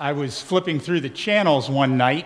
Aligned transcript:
I 0.00 0.12
was 0.12 0.40
flipping 0.40 0.78
through 0.78 1.00
the 1.00 1.10
channels 1.10 1.68
one 1.68 1.96
night 1.96 2.24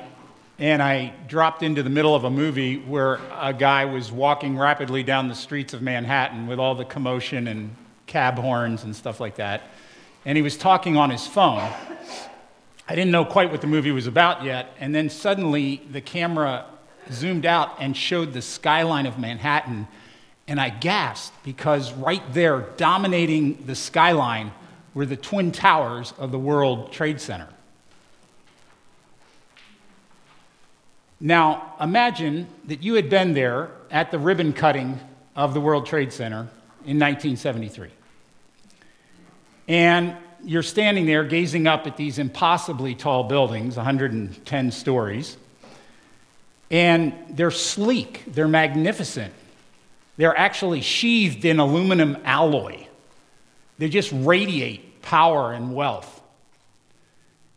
and 0.58 0.82
I 0.82 1.14
dropped 1.26 1.62
into 1.62 1.82
the 1.82 1.88
middle 1.88 2.14
of 2.14 2.24
a 2.24 2.30
movie 2.30 2.76
where 2.76 3.18
a 3.40 3.54
guy 3.54 3.86
was 3.86 4.12
walking 4.12 4.58
rapidly 4.58 5.02
down 5.02 5.28
the 5.28 5.34
streets 5.34 5.72
of 5.72 5.80
Manhattan 5.80 6.46
with 6.46 6.58
all 6.58 6.74
the 6.74 6.84
commotion 6.84 7.48
and 7.48 7.74
cab 8.06 8.34
horns 8.38 8.84
and 8.84 8.94
stuff 8.94 9.20
like 9.20 9.36
that. 9.36 9.62
And 10.26 10.36
he 10.36 10.42
was 10.42 10.58
talking 10.58 10.98
on 10.98 11.08
his 11.08 11.26
phone. 11.26 11.66
I 12.86 12.94
didn't 12.94 13.10
know 13.10 13.24
quite 13.24 13.50
what 13.50 13.62
the 13.62 13.66
movie 13.66 13.90
was 13.90 14.06
about 14.06 14.44
yet. 14.44 14.76
And 14.78 14.94
then 14.94 15.08
suddenly 15.08 15.80
the 15.90 16.02
camera 16.02 16.66
zoomed 17.10 17.46
out 17.46 17.76
and 17.80 17.96
showed 17.96 18.34
the 18.34 18.42
skyline 18.42 19.06
of 19.06 19.18
Manhattan. 19.18 19.88
And 20.46 20.60
I 20.60 20.68
gasped 20.68 21.42
because 21.42 21.90
right 21.94 22.22
there, 22.34 22.66
dominating 22.76 23.64
the 23.64 23.74
skyline, 23.74 24.52
were 24.92 25.06
the 25.06 25.16
twin 25.16 25.52
towers 25.52 26.12
of 26.18 26.32
the 26.32 26.38
World 26.38 26.92
Trade 26.92 27.18
Center. 27.18 27.48
Now, 31.24 31.74
imagine 31.80 32.48
that 32.64 32.82
you 32.82 32.94
had 32.94 33.08
been 33.08 33.32
there 33.32 33.70
at 33.92 34.10
the 34.10 34.18
ribbon 34.18 34.52
cutting 34.52 34.98
of 35.36 35.54
the 35.54 35.60
World 35.60 35.86
Trade 35.86 36.12
Center 36.12 36.48
in 36.84 36.98
1973. 36.98 37.90
And 39.68 40.16
you're 40.42 40.64
standing 40.64 41.06
there 41.06 41.22
gazing 41.22 41.68
up 41.68 41.86
at 41.86 41.96
these 41.96 42.18
impossibly 42.18 42.96
tall 42.96 43.22
buildings, 43.22 43.76
110 43.76 44.72
stories. 44.72 45.36
And 46.72 47.14
they're 47.30 47.52
sleek, 47.52 48.24
they're 48.26 48.48
magnificent. 48.48 49.32
They're 50.16 50.36
actually 50.36 50.80
sheathed 50.80 51.44
in 51.44 51.60
aluminum 51.60 52.18
alloy. 52.24 52.88
They 53.78 53.88
just 53.88 54.10
radiate 54.12 55.02
power 55.02 55.52
and 55.52 55.72
wealth. 55.72 56.20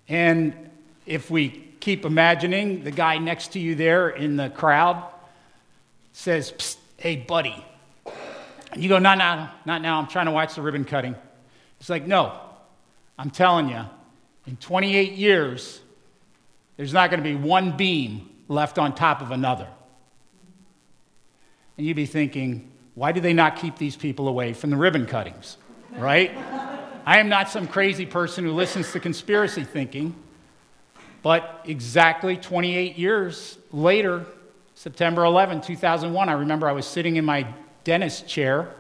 And 0.07 0.53
if 1.07 1.31
we 1.31 1.64
keep 1.85 2.03
imagining 2.03 2.83
the 2.83 2.89
guy 2.89 3.19
next 3.19 3.49
to 3.49 3.59
you 3.59 3.75
there 3.75 4.09
in 4.09 4.37
the 4.37 4.49
crowd 4.49 5.07
says, 6.13 6.77
Hey, 6.97 7.15
buddy. 7.15 7.63
And 8.71 8.81
you 8.81 8.89
go, 8.89 8.97
No, 8.97 9.13
no, 9.13 9.47
not 9.65 9.83
now. 9.83 9.99
I'm 9.99 10.07
trying 10.07 10.25
to 10.25 10.31
watch 10.31 10.55
the 10.55 10.63
ribbon 10.63 10.83
cutting. 10.83 11.15
It's 11.79 11.87
like, 11.87 12.07
No, 12.07 12.39
I'm 13.19 13.29
telling 13.29 13.69
you, 13.69 13.85
in 14.47 14.57
28 14.57 15.11
years, 15.11 15.79
there's 16.75 16.91
not 16.91 17.11
going 17.11 17.21
to 17.21 17.29
be 17.29 17.35
one 17.35 17.77
beam 17.77 18.31
left 18.47 18.79
on 18.79 18.95
top 18.95 19.21
of 19.21 19.29
another. 19.29 19.67
And 21.77 21.85
you'd 21.85 21.95
be 21.95 22.07
thinking, 22.07 22.71
why 22.95 23.11
do 23.11 23.21
they 23.21 23.33
not 23.33 23.57
keep 23.57 23.77
these 23.77 23.95
people 23.95 24.27
away 24.27 24.53
from 24.53 24.71
the 24.71 24.77
ribbon 24.77 25.05
cuttings? 25.05 25.57
Right? 25.91 26.35
I 27.05 27.19
am 27.19 27.29
not 27.29 27.49
some 27.49 27.67
crazy 27.67 28.07
person 28.07 28.43
who 28.43 28.53
listens 28.53 28.91
to 28.93 28.99
conspiracy 28.99 29.63
thinking. 29.63 30.15
But 31.25 31.61
exactly 31.65 32.37
28 32.37 32.99
years 32.99 33.57
later, 33.71 34.27
September 34.75 35.23
11, 35.23 35.61
2001, 35.61 36.29
I 36.29 36.33
remember 36.33 36.69
I 36.69 36.71
was 36.73 36.85
sitting 36.85 37.15
in 37.15 37.25
my 37.25 37.47
dentist 37.83 38.27
chair 38.27 38.75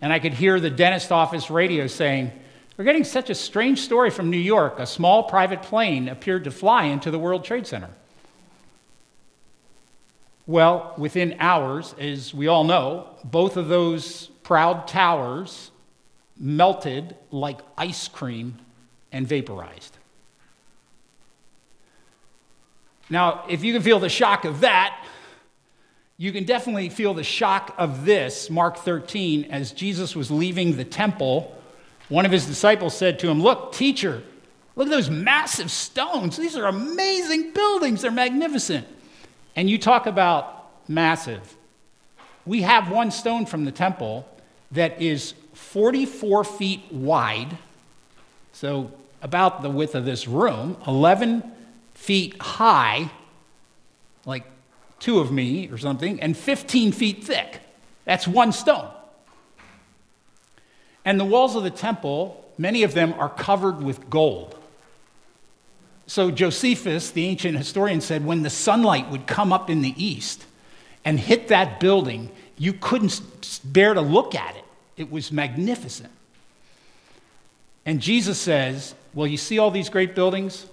and 0.00 0.12
I 0.12 0.20
could 0.20 0.34
hear 0.34 0.60
the 0.60 0.70
dentist 0.70 1.10
office 1.10 1.50
radio 1.50 1.88
saying, 1.88 2.30
We're 2.76 2.84
getting 2.84 3.02
such 3.02 3.28
a 3.28 3.34
strange 3.34 3.80
story 3.80 4.10
from 4.10 4.30
New 4.30 4.36
York. 4.36 4.78
A 4.78 4.86
small 4.86 5.24
private 5.24 5.62
plane 5.62 6.08
appeared 6.08 6.44
to 6.44 6.52
fly 6.52 6.84
into 6.84 7.10
the 7.10 7.18
World 7.18 7.44
Trade 7.44 7.66
Center. 7.66 7.90
Well, 10.46 10.94
within 10.96 11.34
hours, 11.40 11.92
as 11.98 12.32
we 12.32 12.46
all 12.46 12.62
know, 12.62 13.08
both 13.24 13.56
of 13.56 13.66
those 13.66 14.28
proud 14.44 14.86
towers 14.86 15.72
melted 16.38 17.16
like 17.32 17.58
ice 17.76 18.06
cream 18.06 18.58
and 19.10 19.26
vaporized. 19.26 19.98
Now, 23.14 23.44
if 23.48 23.62
you 23.62 23.72
can 23.72 23.80
feel 23.80 24.00
the 24.00 24.08
shock 24.08 24.44
of 24.44 24.62
that, 24.62 25.00
you 26.16 26.32
can 26.32 26.42
definitely 26.42 26.88
feel 26.88 27.14
the 27.14 27.22
shock 27.22 27.72
of 27.78 28.04
this, 28.04 28.50
Mark 28.50 28.78
13, 28.78 29.52
as 29.52 29.70
Jesus 29.70 30.16
was 30.16 30.32
leaving 30.32 30.76
the 30.76 30.84
temple. 30.84 31.56
One 32.08 32.26
of 32.26 32.32
his 32.32 32.44
disciples 32.44 32.96
said 32.96 33.20
to 33.20 33.28
him, 33.28 33.40
Look, 33.40 33.72
teacher, 33.72 34.20
look 34.74 34.88
at 34.88 34.90
those 34.90 35.10
massive 35.10 35.70
stones. 35.70 36.36
These 36.36 36.56
are 36.56 36.66
amazing 36.66 37.52
buildings, 37.52 38.02
they're 38.02 38.10
magnificent. 38.10 38.84
And 39.54 39.70
you 39.70 39.78
talk 39.78 40.06
about 40.06 40.72
massive. 40.88 41.56
We 42.44 42.62
have 42.62 42.90
one 42.90 43.12
stone 43.12 43.46
from 43.46 43.64
the 43.64 43.70
temple 43.70 44.28
that 44.72 45.00
is 45.00 45.34
44 45.52 46.42
feet 46.42 46.90
wide, 46.90 47.58
so 48.52 48.90
about 49.22 49.62
the 49.62 49.70
width 49.70 49.94
of 49.94 50.04
this 50.04 50.26
room, 50.26 50.76
11 50.84 51.52
feet 51.94 52.40
high, 52.40 53.10
like 54.26 54.44
two 54.98 55.20
of 55.20 55.32
me 55.32 55.68
or 55.70 55.78
something, 55.78 56.20
and 56.20 56.36
15 56.36 56.92
feet 56.92 57.24
thick. 57.24 57.60
That's 58.04 58.28
one 58.28 58.52
stone. 58.52 58.90
And 61.04 61.18
the 61.20 61.24
walls 61.24 61.56
of 61.56 61.62
the 61.62 61.70
temple, 61.70 62.44
many 62.58 62.82
of 62.82 62.94
them 62.94 63.14
are 63.14 63.28
covered 63.28 63.82
with 63.82 64.08
gold. 64.08 64.58
So 66.06 66.30
Josephus, 66.30 67.10
the 67.10 67.26
ancient 67.26 67.56
historian, 67.56 68.00
said 68.00 68.24
when 68.24 68.42
the 68.42 68.50
sunlight 68.50 69.10
would 69.10 69.26
come 69.26 69.52
up 69.52 69.70
in 69.70 69.80
the 69.80 69.94
east 70.02 70.44
and 71.04 71.18
hit 71.18 71.48
that 71.48 71.80
building, 71.80 72.30
you 72.58 72.72
couldn't 72.74 73.20
bear 73.64 73.94
to 73.94 74.00
look 74.00 74.34
at 74.34 74.56
it. 74.56 74.64
It 74.96 75.10
was 75.10 75.32
magnificent. 75.32 76.12
And 77.86 78.00
Jesus 78.00 78.38
says, 78.38 78.94
Well, 79.12 79.26
you 79.26 79.36
see 79.36 79.58
all 79.58 79.70
these 79.70 79.88
great 79.88 80.14
buildings? 80.14 80.66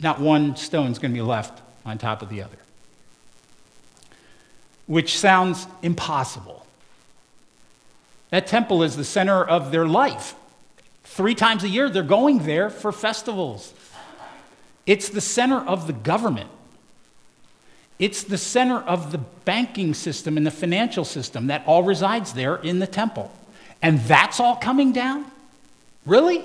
Not 0.00 0.20
one 0.20 0.56
stone 0.56 0.90
is 0.92 0.98
going 0.98 1.12
to 1.12 1.14
be 1.16 1.22
left 1.22 1.60
on 1.84 1.98
top 1.98 2.22
of 2.22 2.28
the 2.28 2.42
other, 2.42 2.58
which 4.86 5.18
sounds 5.18 5.66
impossible. 5.82 6.66
That 8.30 8.46
temple 8.46 8.82
is 8.82 8.96
the 8.96 9.04
center 9.04 9.42
of 9.42 9.70
their 9.70 9.86
life. 9.86 10.34
Three 11.04 11.34
times 11.34 11.64
a 11.64 11.68
year, 11.68 11.88
they're 11.88 12.02
going 12.02 12.40
there 12.40 12.70
for 12.70 12.92
festivals. 12.92 13.72
It's 14.86 15.08
the 15.08 15.20
center 15.20 15.58
of 15.58 15.86
the 15.86 15.92
government. 15.92 16.50
It's 17.98 18.22
the 18.22 18.38
center 18.38 18.76
of 18.78 19.10
the 19.10 19.18
banking 19.18 19.94
system 19.94 20.36
and 20.36 20.46
the 20.46 20.52
financial 20.52 21.04
system 21.04 21.48
that 21.48 21.64
all 21.66 21.82
resides 21.82 22.32
there 22.34 22.56
in 22.56 22.78
the 22.78 22.86
temple. 22.86 23.32
And 23.82 24.00
that's 24.00 24.38
all 24.38 24.56
coming 24.56 24.92
down? 24.92 25.24
Really? 26.06 26.44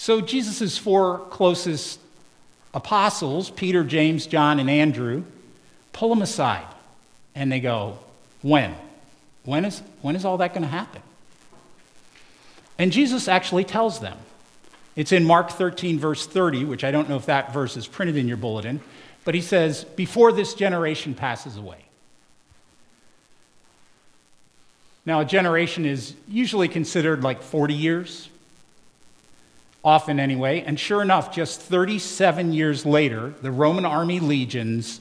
So, 0.00 0.20
Jesus' 0.20 0.78
four 0.78 1.18
closest 1.28 1.98
apostles, 2.72 3.50
Peter, 3.50 3.82
James, 3.82 4.28
John, 4.28 4.60
and 4.60 4.70
Andrew, 4.70 5.24
pull 5.92 6.10
them 6.10 6.22
aside 6.22 6.68
and 7.34 7.50
they 7.50 7.58
go, 7.58 7.98
When? 8.40 8.76
When 9.42 9.64
is, 9.64 9.82
when 10.00 10.14
is 10.14 10.24
all 10.24 10.38
that 10.38 10.54
going 10.54 10.62
to 10.62 10.68
happen? 10.68 11.02
And 12.78 12.92
Jesus 12.92 13.26
actually 13.26 13.64
tells 13.64 13.98
them. 13.98 14.16
It's 14.94 15.10
in 15.10 15.24
Mark 15.24 15.50
13, 15.50 15.98
verse 15.98 16.28
30, 16.28 16.64
which 16.64 16.84
I 16.84 16.92
don't 16.92 17.08
know 17.08 17.16
if 17.16 17.26
that 17.26 17.52
verse 17.52 17.76
is 17.76 17.88
printed 17.88 18.16
in 18.16 18.28
your 18.28 18.36
bulletin, 18.36 18.80
but 19.24 19.34
he 19.34 19.40
says, 19.40 19.82
Before 19.82 20.30
this 20.30 20.54
generation 20.54 21.12
passes 21.12 21.56
away. 21.56 21.84
Now, 25.04 25.18
a 25.18 25.24
generation 25.24 25.84
is 25.84 26.14
usually 26.28 26.68
considered 26.68 27.24
like 27.24 27.42
40 27.42 27.74
years, 27.74 28.28
often 29.88 30.20
anyway. 30.20 30.60
And 30.60 30.78
sure 30.78 31.00
enough, 31.00 31.32
just 31.32 31.62
37 31.62 32.52
years 32.52 32.84
later, 32.84 33.32
the 33.40 33.50
Roman 33.50 33.86
army 33.86 34.20
legions 34.20 35.00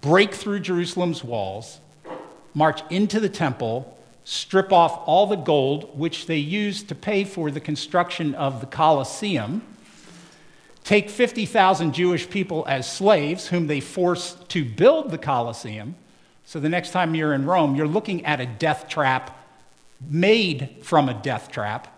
break 0.00 0.32
through 0.32 0.60
Jerusalem's 0.60 1.24
walls, 1.24 1.80
march 2.54 2.80
into 2.90 3.18
the 3.18 3.28
temple, 3.28 3.98
strip 4.22 4.72
off 4.72 5.02
all 5.06 5.26
the 5.26 5.36
gold 5.36 5.98
which 5.98 6.26
they 6.26 6.36
used 6.36 6.88
to 6.88 6.94
pay 6.94 7.24
for 7.24 7.50
the 7.50 7.58
construction 7.58 8.36
of 8.36 8.60
the 8.60 8.66
Colosseum, 8.66 9.62
take 10.84 11.10
50,000 11.10 11.92
Jewish 11.92 12.30
people 12.30 12.64
as 12.68 12.90
slaves, 12.90 13.48
whom 13.48 13.66
they 13.66 13.80
force 13.80 14.36
to 14.46 14.64
build 14.64 15.10
the 15.10 15.18
Colosseum. 15.18 15.96
So 16.44 16.60
the 16.60 16.68
next 16.68 16.90
time 16.90 17.16
you're 17.16 17.34
in 17.34 17.46
Rome, 17.46 17.74
you're 17.74 17.88
looking 17.88 18.24
at 18.24 18.40
a 18.40 18.46
death 18.46 18.86
trap 18.86 19.36
made 20.08 20.76
from 20.82 21.08
a 21.08 21.14
death 21.14 21.50
trap 21.50 21.88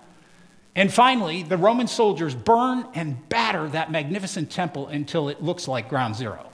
and 0.76 0.92
finally, 0.92 1.42
the 1.42 1.56
Roman 1.56 1.88
soldiers 1.88 2.34
burn 2.34 2.86
and 2.94 3.26
batter 3.30 3.66
that 3.70 3.90
magnificent 3.90 4.50
temple 4.50 4.88
until 4.88 5.30
it 5.30 5.42
looks 5.42 5.66
like 5.66 5.88
ground 5.88 6.14
zero. 6.14 6.50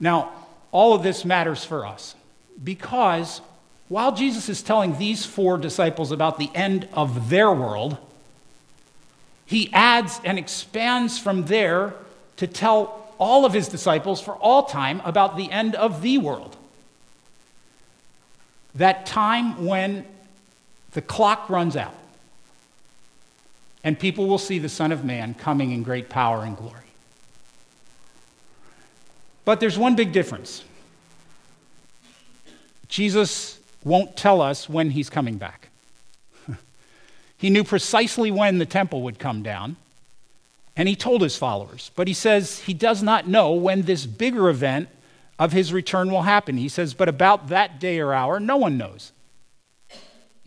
Now, 0.00 0.32
all 0.72 0.94
of 0.94 1.04
this 1.04 1.24
matters 1.24 1.64
for 1.64 1.86
us 1.86 2.16
because 2.62 3.40
while 3.88 4.12
Jesus 4.12 4.48
is 4.48 4.60
telling 4.60 4.98
these 4.98 5.24
four 5.24 5.56
disciples 5.56 6.10
about 6.10 6.36
the 6.36 6.50
end 6.52 6.88
of 6.92 7.30
their 7.30 7.52
world, 7.52 7.96
he 9.46 9.72
adds 9.72 10.20
and 10.24 10.36
expands 10.36 11.16
from 11.16 11.44
there 11.44 11.94
to 12.38 12.48
tell 12.48 13.14
all 13.18 13.44
of 13.44 13.52
his 13.52 13.68
disciples 13.68 14.20
for 14.20 14.34
all 14.34 14.64
time 14.64 15.00
about 15.04 15.36
the 15.36 15.50
end 15.50 15.76
of 15.76 16.02
the 16.02 16.18
world. 16.18 16.56
That 18.74 19.06
time 19.06 19.64
when 19.64 20.04
the 20.92 21.02
clock 21.02 21.48
runs 21.50 21.76
out. 21.76 21.94
and 23.84 23.98
people 23.98 24.26
will 24.26 24.38
see 24.38 24.58
the 24.58 24.68
Son 24.68 24.90
of 24.90 25.04
Man 25.04 25.34
coming 25.34 25.70
in 25.70 25.82
great 25.84 26.08
power 26.08 26.42
and 26.42 26.56
glory. 26.56 26.88
But 29.44 29.60
there's 29.60 29.78
one 29.78 29.94
big 29.94 30.12
difference 30.12 30.64
Jesus 32.88 33.60
won't 33.84 34.16
tell 34.16 34.40
us 34.40 34.68
when 34.68 34.90
he's 34.90 35.08
coming 35.08 35.36
back. 35.36 35.68
he 37.38 37.50
knew 37.50 37.64
precisely 37.64 38.30
when 38.30 38.58
the 38.58 38.66
temple 38.66 39.02
would 39.02 39.18
come 39.18 39.42
down, 39.42 39.76
and 40.76 40.88
he 40.88 40.96
told 40.96 41.22
his 41.22 41.36
followers. 41.36 41.90
But 41.96 42.08
he 42.08 42.14
says 42.14 42.60
he 42.60 42.74
does 42.74 43.02
not 43.02 43.28
know 43.28 43.52
when 43.52 43.82
this 43.82 44.06
bigger 44.06 44.48
event 44.48 44.88
of 45.38 45.52
his 45.52 45.72
return 45.72 46.10
will 46.10 46.22
happen. 46.22 46.56
He 46.56 46.68
says, 46.68 46.94
But 46.94 47.08
about 47.08 47.48
that 47.48 47.78
day 47.78 48.00
or 48.00 48.12
hour, 48.12 48.40
no 48.40 48.56
one 48.56 48.76
knows, 48.76 49.12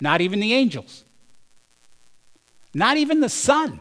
not 0.01 0.19
even 0.19 0.39
the 0.39 0.53
angels, 0.53 1.05
not 2.73 2.97
even 2.97 3.21
the 3.21 3.29
Son, 3.29 3.79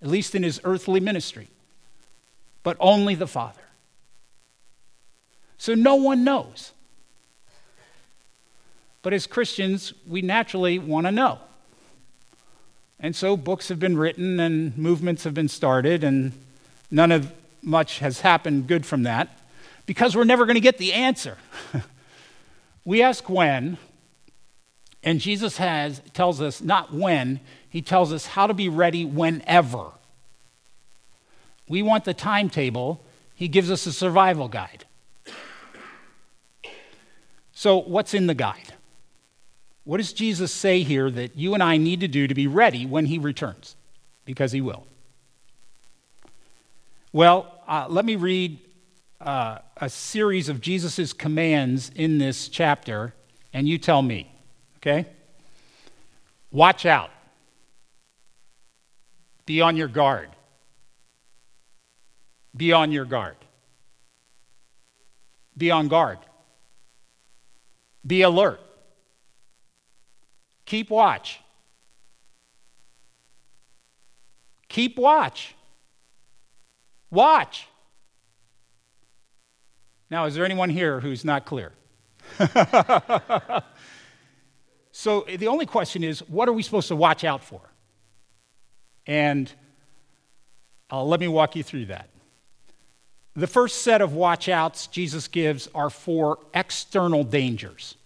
at 0.00 0.08
least 0.08 0.34
in 0.34 0.42
his 0.42 0.60
earthly 0.64 0.98
ministry, 0.98 1.48
but 2.62 2.76
only 2.80 3.14
the 3.14 3.26
Father. 3.26 3.60
So 5.58 5.74
no 5.74 5.94
one 5.94 6.24
knows. 6.24 6.72
But 9.02 9.12
as 9.12 9.26
Christians, 9.26 9.92
we 10.06 10.22
naturally 10.22 10.78
want 10.78 11.06
to 11.06 11.12
know. 11.12 11.38
And 12.98 13.14
so 13.14 13.36
books 13.36 13.68
have 13.68 13.78
been 13.80 13.96
written 13.96 14.40
and 14.40 14.76
movements 14.78 15.24
have 15.24 15.34
been 15.34 15.48
started, 15.48 16.02
and 16.04 16.32
none 16.90 17.12
of 17.12 17.32
much 17.60 17.98
has 17.98 18.20
happened 18.20 18.68
good 18.68 18.86
from 18.86 19.02
that 19.02 19.28
because 19.86 20.16
we're 20.16 20.24
never 20.24 20.46
going 20.46 20.54
to 20.54 20.60
get 20.60 20.78
the 20.78 20.92
answer. 20.92 21.36
we 22.84 23.02
ask 23.02 23.28
when, 23.28 23.76
and 25.02 25.20
Jesus 25.20 25.56
has, 25.56 26.00
tells 26.12 26.40
us 26.40 26.60
not 26.60 26.92
when, 26.92 27.40
he 27.68 27.82
tells 27.82 28.12
us 28.12 28.26
how 28.26 28.46
to 28.46 28.54
be 28.54 28.68
ready 28.68 29.04
whenever. 29.04 29.92
We 31.68 31.82
want 31.82 32.04
the 32.04 32.14
timetable, 32.14 33.04
he 33.34 33.48
gives 33.48 33.70
us 33.70 33.86
a 33.86 33.92
survival 33.92 34.48
guide. 34.48 34.84
So, 37.52 37.78
what's 37.78 38.14
in 38.14 38.26
the 38.26 38.34
guide? 38.34 38.74
What 39.84 39.96
does 39.96 40.12
Jesus 40.12 40.52
say 40.52 40.82
here 40.82 41.10
that 41.10 41.36
you 41.36 41.54
and 41.54 41.62
I 41.62 41.76
need 41.76 42.00
to 42.00 42.08
do 42.08 42.26
to 42.26 42.34
be 42.34 42.46
ready 42.46 42.86
when 42.86 43.06
he 43.06 43.18
returns? 43.18 43.76
Because 44.24 44.52
he 44.52 44.60
will. 44.60 44.86
Well, 47.12 47.60
uh, 47.66 47.86
let 47.88 48.04
me 48.04 48.16
read 48.16 48.58
uh, 49.20 49.58
a 49.76 49.88
series 49.88 50.48
of 50.48 50.60
Jesus' 50.60 51.12
commands 51.12 51.90
in 51.94 52.18
this 52.18 52.48
chapter, 52.48 53.14
and 53.52 53.68
you 53.68 53.76
tell 53.76 54.02
me, 54.02 54.31
okay? 54.82 55.06
Watch 56.50 56.84
out. 56.84 57.10
Be 59.46 59.60
on 59.60 59.76
your 59.76 59.88
guard. 59.88 60.28
Be 62.56 62.72
on 62.72 62.92
your 62.92 63.04
guard. 63.04 63.36
Be 65.56 65.70
on 65.70 65.88
guard. 65.88 66.18
Be 68.06 68.22
alert. 68.22 68.60
Keep 70.66 70.90
watch. 70.90 71.40
Keep 74.68 74.98
watch. 74.98 75.54
Watch. 77.10 77.68
Now, 80.10 80.26
is 80.26 80.34
there 80.34 80.44
anyone 80.44 80.70
here 80.70 81.00
who's 81.00 81.24
not 81.24 81.44
clear? 81.44 81.72
so 84.92 85.26
the 85.36 85.48
only 85.48 85.66
question 85.66 86.04
is 86.04 86.20
what 86.28 86.48
are 86.48 86.52
we 86.52 86.62
supposed 86.62 86.88
to 86.88 86.96
watch 86.96 87.24
out 87.24 87.42
for? 87.42 87.60
And 89.06 89.52
uh, 90.90 91.02
let 91.02 91.18
me 91.18 91.28
walk 91.28 91.56
you 91.56 91.62
through 91.62 91.86
that. 91.86 92.08
The 93.34 93.46
first 93.46 93.82
set 93.82 94.02
of 94.02 94.12
watch 94.12 94.48
outs 94.48 94.86
Jesus 94.86 95.26
gives 95.26 95.68
are 95.74 95.90
for 95.90 96.38
external 96.54 97.24
dangers 97.24 97.96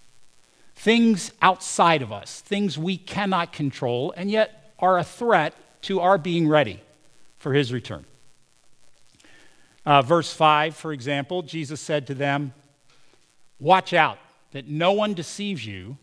things 0.77 1.33
outside 1.41 2.03
of 2.03 2.13
us, 2.13 2.41
things 2.41 2.79
we 2.79 2.97
cannot 2.97 3.53
control, 3.53 4.13
and 4.17 4.31
yet 4.31 4.75
are 4.79 4.99
a 4.99 5.05
threat 5.05 5.55
to 5.83 6.01
our 6.01 6.19
being 6.19 6.47
ready 6.47 6.81
for 7.39 7.55
his 7.55 7.73
return. 7.73 8.05
Uh, 9.85 10.03
verse 10.03 10.33
5, 10.33 10.77
for 10.77 10.93
example, 10.93 11.43
Jesus 11.43 11.81
said 11.81 12.07
to 12.09 12.15
them, 12.15 12.53
Watch 13.59 13.95
out 13.95 14.19
that 14.53 14.69
no 14.69 14.93
one 14.93 15.15
deceives 15.15 15.65
you, 15.65 15.97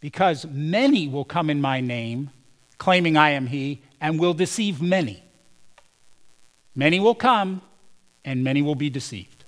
because 0.00 0.46
many 0.46 1.08
will 1.08 1.24
come 1.24 1.50
in 1.50 1.60
my 1.60 1.80
name, 1.80 2.30
claiming 2.78 3.16
I 3.16 3.30
am 3.30 3.46
he, 3.46 3.82
and 4.00 4.20
will 4.20 4.34
deceive 4.34 4.80
many. 4.80 5.22
Many 6.74 7.00
will 7.00 7.14
come, 7.14 7.62
and 8.24 8.44
many 8.44 8.62
will 8.62 8.76
be 8.76 8.90
deceived. 8.90 9.44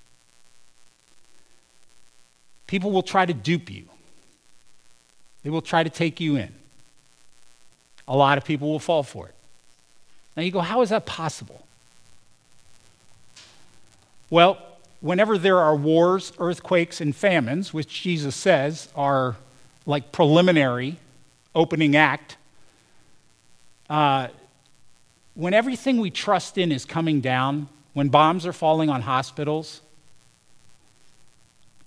People 2.67 2.91
will 2.91 3.03
try 3.03 3.27
to 3.27 3.33
dupe 3.33 3.71
you. 3.71 3.85
They 5.43 5.51
will 5.51 5.63
try 5.63 5.83
to 5.83 5.91
take 5.91 6.21
you 6.21 6.37
in. 6.37 6.53
A 8.07 8.17
lot 8.17 8.39
of 8.39 8.45
people 8.45 8.71
will 8.71 8.79
fall 8.79 9.03
for 9.03 9.29
it. 9.29 9.35
Now 10.37 10.43
you 10.43 10.51
go, 10.51 10.61
how 10.61 10.83
is 10.83 10.91
that 10.91 11.07
possible? 11.07 11.67
Well, 14.29 14.59
whenever 15.01 15.39
there 15.39 15.59
are 15.59 15.75
wars, 15.75 16.33
earthquakes, 16.39 17.01
and 17.01 17.15
famines, 17.15 17.75
which 17.75 18.03
Jesus 18.03 18.37
says 18.37 18.89
are 18.95 19.37
like 19.91 20.13
preliminary 20.13 20.97
opening 21.55 21.97
act, 21.97 22.37
uh, 23.91 24.29
when 25.35 25.53
everything 25.53 26.01
we 26.01 26.11
trust 26.11 26.57
in 26.57 26.73
is 26.73 26.85
coming 26.85 27.21
down, 27.21 27.69
when 27.93 28.09
bombs 28.09 28.47
are 28.47 28.53
falling 28.53 28.89
on 28.89 29.03
hospitals, 29.03 29.83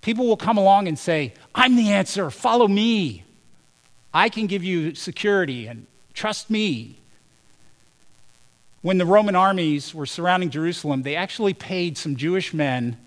people 0.01 0.27
will 0.27 0.37
come 0.37 0.57
along 0.57 0.87
and 0.87 0.99
say, 0.99 1.33
I'm 1.55 1.75
the 1.75 1.91
answer, 1.91 2.29
follow 2.29 2.67
me. 2.67 3.23
I 4.13 4.29
can 4.29 4.47
give 4.47 4.63
you 4.63 4.93
security 4.93 5.65
and 5.67 5.87
trust 6.13 6.49
me. 6.49 6.99
When 8.81 8.97
the 8.97 9.05
Roman 9.05 9.35
armies 9.35 9.95
were 9.95 10.05
surrounding 10.05 10.49
Jerusalem, 10.49 11.03
they 11.03 11.15
actually 11.15 11.53
paid 11.53 11.97
some 11.97 12.17
Jewish 12.17 12.53
men 12.53 12.97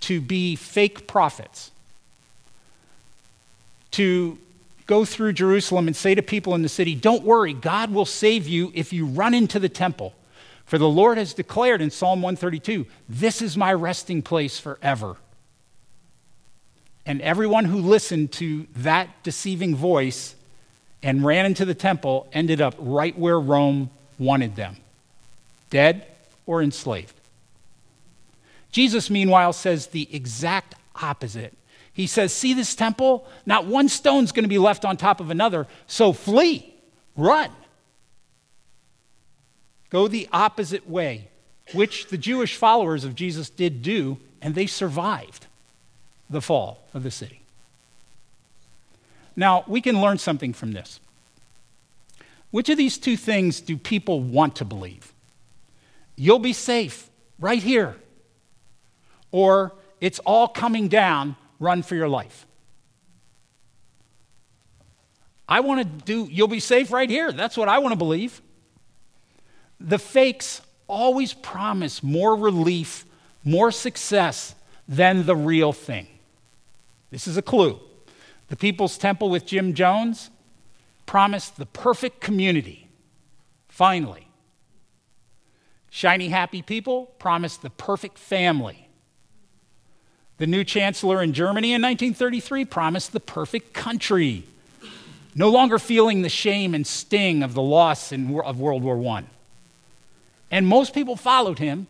to 0.00 0.20
be 0.20 0.54
fake 0.54 1.08
prophets, 1.08 1.72
to 3.96 4.38
go 4.86 5.04
through 5.04 5.32
Jerusalem 5.32 5.86
and 5.86 5.96
say 5.96 6.14
to 6.14 6.22
people 6.22 6.54
in 6.54 6.62
the 6.62 6.68
city, 6.68 6.94
Don't 6.94 7.24
worry, 7.24 7.52
God 7.54 7.90
will 7.90 8.04
save 8.04 8.46
you 8.46 8.70
if 8.74 8.92
you 8.92 9.06
run 9.06 9.34
into 9.34 9.58
the 9.58 9.68
temple. 9.68 10.14
For 10.66 10.78
the 10.78 10.88
Lord 10.88 11.16
has 11.16 11.32
declared 11.32 11.80
in 11.80 11.90
Psalm 11.90 12.22
132, 12.22 12.86
This 13.08 13.40
is 13.40 13.56
my 13.56 13.72
resting 13.72 14.22
place 14.22 14.58
forever. 14.58 15.16
And 17.06 17.22
everyone 17.22 17.64
who 17.64 17.78
listened 17.78 18.32
to 18.32 18.66
that 18.76 19.22
deceiving 19.22 19.76
voice 19.76 20.34
and 21.02 21.24
ran 21.24 21.46
into 21.46 21.64
the 21.64 21.74
temple 21.74 22.26
ended 22.32 22.60
up 22.60 22.74
right 22.78 23.16
where 23.16 23.38
Rome 23.38 23.90
wanted 24.18 24.56
them 24.56 24.76
dead 25.70 26.06
or 26.46 26.62
enslaved. 26.62 27.14
Jesus, 28.72 29.08
meanwhile, 29.08 29.52
says 29.52 29.88
the 29.88 30.08
exact 30.14 30.74
opposite. 31.00 31.54
He 31.96 32.06
says, 32.06 32.30
See 32.30 32.52
this 32.52 32.74
temple? 32.74 33.26
Not 33.46 33.64
one 33.64 33.88
stone's 33.88 34.30
going 34.30 34.42
to 34.44 34.50
be 34.50 34.58
left 34.58 34.84
on 34.84 34.98
top 34.98 35.18
of 35.18 35.30
another, 35.30 35.66
so 35.86 36.12
flee, 36.12 36.74
run. 37.16 37.50
Go 39.88 40.06
the 40.06 40.28
opposite 40.30 40.86
way, 40.86 41.28
which 41.72 42.08
the 42.08 42.18
Jewish 42.18 42.54
followers 42.54 43.04
of 43.04 43.14
Jesus 43.14 43.48
did 43.48 43.80
do, 43.80 44.18
and 44.42 44.54
they 44.54 44.66
survived 44.66 45.46
the 46.28 46.42
fall 46.42 46.84
of 46.92 47.02
the 47.02 47.10
city. 47.10 47.40
Now, 49.34 49.64
we 49.66 49.80
can 49.80 49.98
learn 49.98 50.18
something 50.18 50.52
from 50.52 50.72
this. 50.72 51.00
Which 52.50 52.68
of 52.68 52.76
these 52.76 52.98
two 52.98 53.16
things 53.16 53.62
do 53.62 53.78
people 53.78 54.20
want 54.20 54.56
to 54.56 54.66
believe? 54.66 55.14
You'll 56.14 56.40
be 56.40 56.52
safe 56.52 57.08
right 57.38 57.62
here. 57.62 57.96
Or 59.32 59.72
it's 60.02 60.18
all 60.20 60.46
coming 60.46 60.88
down, 60.88 61.36
run 61.58 61.82
for 61.82 61.94
your 61.94 62.08
life. 62.08 62.46
I 65.48 65.60
want 65.60 65.80
to 65.80 66.04
do, 66.04 66.28
you'll 66.30 66.48
be 66.48 66.60
safe 66.60 66.90
right 66.90 67.08
here. 67.08 67.30
That's 67.32 67.56
what 67.56 67.68
I 67.68 67.78
want 67.78 67.92
to 67.92 67.96
believe. 67.96 68.42
The 69.78 69.98
fakes 69.98 70.62
always 70.88 71.34
promise 71.34 72.02
more 72.02 72.34
relief, 72.34 73.04
more 73.44 73.70
success 73.70 74.54
than 74.88 75.26
the 75.26 75.36
real 75.36 75.72
thing. 75.72 76.08
This 77.10 77.26
is 77.28 77.36
a 77.36 77.42
clue. 77.42 77.78
The 78.48 78.56
People's 78.56 78.98
Temple 78.98 79.30
with 79.30 79.46
Jim 79.46 79.74
Jones 79.74 80.30
promised 81.06 81.56
the 81.56 81.66
perfect 81.66 82.20
community. 82.20 82.88
Finally. 83.68 84.28
Shiny, 85.90 86.28
happy 86.28 86.62
people 86.62 87.06
promised 87.18 87.62
the 87.62 87.70
perfect 87.70 88.18
family. 88.18 88.85
The 90.38 90.46
new 90.46 90.64
chancellor 90.64 91.22
in 91.22 91.32
Germany 91.32 91.68
in 91.68 91.82
1933 91.82 92.64
promised 92.66 93.12
the 93.12 93.20
perfect 93.20 93.72
country. 93.72 94.44
no 95.34 95.50
longer 95.50 95.78
feeling 95.78 96.22
the 96.22 96.28
shame 96.28 96.74
and 96.74 96.86
sting 96.86 97.42
of 97.42 97.54
the 97.54 97.62
loss 97.62 98.12
in, 98.12 98.38
of 98.40 98.58
World 98.58 98.82
War 98.82 99.02
I. 99.16 99.24
And 100.50 100.66
most 100.66 100.94
people 100.94 101.16
followed 101.16 101.58
him, 101.58 101.86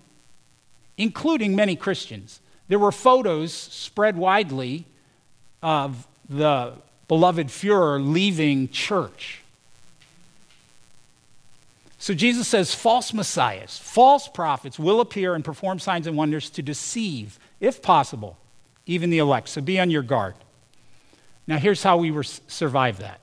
including 0.97 1.55
many 1.55 1.77
Christians. 1.77 2.41
There 2.69 2.79
were 2.79 2.93
photos 2.93 3.53
spread 3.53 4.17
widely 4.17 4.85
of 5.63 6.07
the 6.29 6.73
beloved 7.09 7.49
Fuhrer 7.49 8.05
leaving 8.05 8.69
church. 8.69 9.43
So 11.99 12.15
Jesus 12.15 12.47
says 12.47 12.75
false 12.75 13.13
messiahs, 13.13 13.79
false 13.79 14.29
prophets 14.29 14.79
will 14.79 15.01
appear 15.01 15.35
and 15.35 15.45
perform 15.45 15.79
signs 15.79 16.07
and 16.07 16.17
wonders 16.17 16.51
to 16.51 16.63
deceive, 16.63 17.39
if 17.61 17.83
possible, 17.83 18.37
even 18.87 19.11
the 19.11 19.19
elect. 19.19 19.49
So 19.49 19.61
be 19.61 19.79
on 19.81 19.91
your 19.91 20.03
guard. 20.03 20.35
Now, 21.47 21.59
here's 21.59 21.83
how 21.83 21.97
we 21.99 22.13
survive 22.23 22.99
that 22.99 23.21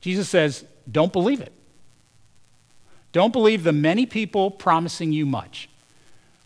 Jesus 0.00 0.28
says, 0.28 0.64
don't 0.90 1.12
believe 1.12 1.40
it. 1.40 1.52
Don't 3.12 3.32
believe 3.32 3.64
the 3.64 3.72
many 3.72 4.06
people 4.06 4.50
promising 4.50 5.12
you 5.12 5.26
much. 5.26 5.68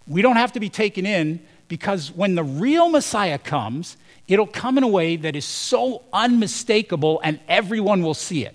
We 0.07 0.23
don't 0.23 0.37
have 0.37 0.53
to 0.53 0.61
be 0.61 0.69
taken 0.69 1.07
in 1.07 1.45
because 1.69 2.11
when 2.11 2.35
the 2.35 2.45
real 2.45 2.89
Messiah 2.89 3.39
comes, 3.39 3.97
it'll 4.29 4.47
come 4.47 4.79
in 4.79 4.85
a 4.85 4.89
way 4.89 5.17
that 5.17 5.37
is 5.37 5.45
so 5.45 6.03
unmistakable 6.13 7.21
and 7.23 7.41
everyone 7.49 8.03
will 8.03 8.15
see 8.15 8.45
it. 8.45 8.55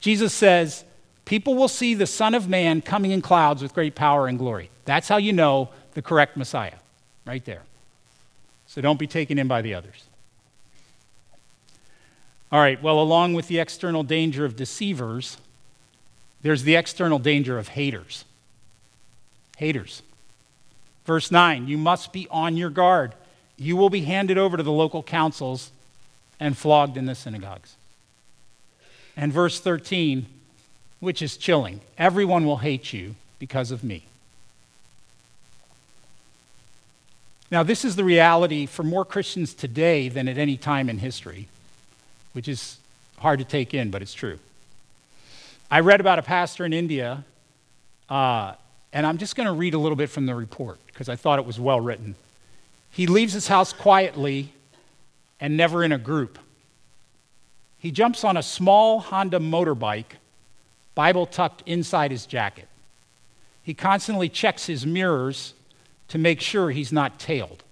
Jesus 0.00 0.32
says, 0.32 0.84
People 1.24 1.56
will 1.56 1.68
see 1.68 1.94
the 1.94 2.06
Son 2.06 2.34
of 2.34 2.48
Man 2.48 2.80
coming 2.80 3.10
in 3.10 3.20
clouds 3.20 3.60
with 3.60 3.74
great 3.74 3.96
power 3.96 4.28
and 4.28 4.38
glory. 4.38 4.70
That's 4.84 5.08
how 5.08 5.16
you 5.16 5.32
know 5.32 5.70
the 5.94 6.02
correct 6.02 6.36
Messiah, 6.36 6.74
right 7.26 7.44
there. 7.44 7.62
So 8.66 8.80
don't 8.80 8.98
be 8.98 9.06
taken 9.06 9.38
in 9.38 9.48
by 9.48 9.62
the 9.62 9.74
others. 9.74 10.04
All 12.50 12.60
right, 12.60 12.80
well, 12.82 13.00
along 13.00 13.34
with 13.34 13.48
the 13.48 13.58
external 13.58 14.02
danger 14.02 14.44
of 14.44 14.56
deceivers, 14.56 15.36
there's 16.42 16.62
the 16.62 16.76
external 16.76 17.18
danger 17.18 17.58
of 17.58 17.68
haters. 17.68 18.24
Haters. 19.56 20.02
Verse 21.04 21.30
9, 21.30 21.66
you 21.66 21.76
must 21.76 22.12
be 22.12 22.28
on 22.30 22.56
your 22.56 22.70
guard. 22.70 23.14
You 23.56 23.76
will 23.76 23.90
be 23.90 24.02
handed 24.02 24.38
over 24.38 24.56
to 24.56 24.62
the 24.62 24.72
local 24.72 25.02
councils 25.02 25.70
and 26.38 26.56
flogged 26.56 26.96
in 26.96 27.06
the 27.06 27.14
synagogues. 27.14 27.76
And 29.16 29.32
verse 29.32 29.58
13, 29.60 30.26
which 31.00 31.22
is 31.22 31.36
chilling 31.36 31.80
everyone 31.98 32.44
will 32.44 32.58
hate 32.58 32.92
you 32.92 33.14
because 33.38 33.70
of 33.70 33.82
me. 33.82 34.04
Now, 37.50 37.62
this 37.62 37.84
is 37.84 37.94
the 37.94 38.04
reality 38.04 38.66
for 38.66 38.82
more 38.82 39.04
Christians 39.04 39.54
today 39.54 40.08
than 40.08 40.26
at 40.26 40.36
any 40.36 40.56
time 40.56 40.88
in 40.88 40.98
history, 40.98 41.48
which 42.32 42.48
is 42.48 42.78
hard 43.18 43.38
to 43.38 43.44
take 43.44 43.72
in, 43.72 43.90
but 43.90 44.02
it's 44.02 44.14
true. 44.14 44.38
I 45.70 45.80
read 45.80 46.00
about 46.00 46.18
a 46.18 46.22
pastor 46.22 46.64
in 46.64 46.72
India, 46.72 47.24
uh, 48.10 48.54
and 48.92 49.06
I'm 49.06 49.18
just 49.18 49.36
going 49.36 49.46
to 49.46 49.52
read 49.52 49.74
a 49.74 49.78
little 49.78 49.96
bit 49.96 50.10
from 50.10 50.26
the 50.26 50.34
report 50.34 50.78
because 50.86 51.08
I 51.08 51.14
thought 51.14 51.38
it 51.38 51.46
was 51.46 51.60
well 51.60 51.80
written. 51.80 52.16
He 52.90 53.06
leaves 53.06 53.32
his 53.32 53.46
house 53.46 53.72
quietly 53.72 54.52
and 55.40 55.56
never 55.56 55.84
in 55.84 55.92
a 55.92 55.98
group. 55.98 56.38
He 57.78 57.92
jumps 57.92 58.24
on 58.24 58.36
a 58.36 58.42
small 58.42 59.00
Honda 59.00 59.38
motorbike, 59.38 60.16
Bible 60.94 61.26
tucked 61.26 61.62
inside 61.66 62.10
his 62.10 62.26
jacket. 62.26 62.68
He 63.62 63.74
constantly 63.74 64.28
checks 64.28 64.66
his 64.66 64.86
mirrors 64.86 65.54
to 66.08 66.18
make 66.18 66.40
sure 66.40 66.70
he's 66.70 66.92
not 66.92 67.18
tailed. 67.18 67.62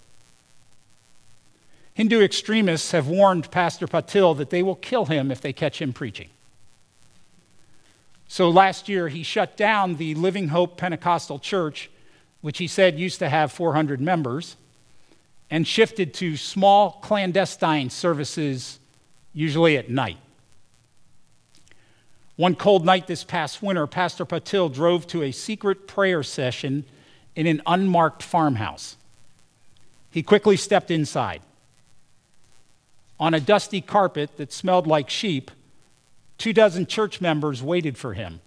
Hindu 1.95 2.21
extremists 2.21 2.91
have 2.91 3.07
warned 3.07 3.51
Pastor 3.53 3.87
Patil 3.87 4.37
that 4.37 4.51
they 4.51 4.63
will 4.63 4.75
kill 4.75 5.07
him 5.07 5.31
if 5.31 5.41
they 5.41 5.53
catch 5.53 5.81
him 5.81 5.93
preaching. 5.93 6.29
So 8.27 8.51
last 8.51 8.89
year, 8.89 9.09
he 9.09 9.23
shut 9.23 9.57
down 9.57 9.95
the 9.95 10.15
Living 10.17 10.49
Hope 10.49 10.77
Pentecostal 10.77 11.39
Church, 11.39 11.89
which 12.41 12.59
he 12.59 12.67
said 12.67 12.99
used 12.99 13.21
to 13.21 13.29
have 13.29 13.53
400 13.53 14.01
members, 14.01 14.57
and 15.51 15.69
shifted 15.69 16.13
to 16.15 16.37
small 16.37 16.93
clandestine 17.03 17.91
services, 17.91 18.81
usually 19.33 19.77
at 19.77 19.89
night. 19.89 20.19
One 22.35 22.57
cold 22.57 22.85
night 22.85 23.07
this 23.07 23.23
past 23.23 23.63
winter, 23.63 23.87
Pastor 23.87 24.27
Patil 24.27 24.73
drove 24.73 25.07
to 25.09 25.23
a 25.23 25.31
secret 25.31 25.87
prayer 25.87 26.25
session 26.25 26.85
in 27.37 27.47
an 27.47 27.63
unmarked 27.67 28.23
farmhouse. 28.23 28.97
He 30.11 30.23
quickly 30.23 30.57
stepped 30.57 30.91
inside. 30.91 31.43
On 33.19 33.35
a 33.35 33.41
dusty 33.41 33.81
carpet 33.81 34.37
that 34.37 34.53
smelled 34.53 34.87
like 34.87 35.11
sheep, 35.11 35.51
Two 36.39 36.53
dozen 36.53 36.87
church 36.87 37.21
members 37.21 37.63
waited 37.63 37.97
for 37.97 38.15
him. 38.15 38.41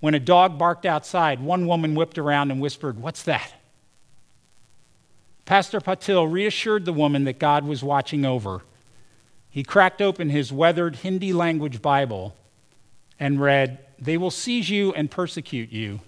When 0.00 0.14
a 0.14 0.20
dog 0.20 0.58
barked 0.58 0.84
outside, 0.84 1.40
one 1.40 1.66
woman 1.66 1.94
whipped 1.94 2.18
around 2.18 2.50
and 2.50 2.60
whispered, 2.60 2.98
What's 3.00 3.22
that? 3.22 3.54
Pastor 5.44 5.80
Patil 5.80 6.30
reassured 6.30 6.84
the 6.84 6.92
woman 6.92 7.24
that 7.24 7.38
God 7.38 7.64
was 7.64 7.82
watching 7.82 8.24
over. 8.24 8.62
He 9.50 9.62
cracked 9.62 10.00
open 10.00 10.30
his 10.30 10.52
weathered 10.52 10.96
Hindi 10.96 11.32
language 11.32 11.82
Bible 11.82 12.34
and 13.20 13.40
read, 13.40 13.78
They 13.98 14.16
will 14.16 14.30
seize 14.30 14.70
you 14.70 14.92
and 14.92 15.10
persecute 15.10 15.70
you. 15.70 16.00